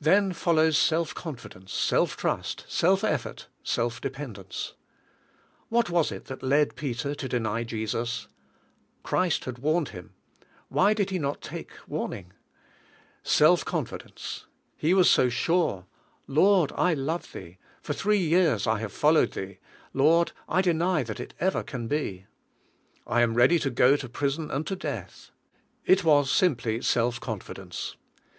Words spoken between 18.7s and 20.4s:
have followed Thee. Lord,